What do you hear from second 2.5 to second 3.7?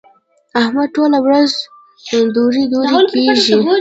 دورې کېږي.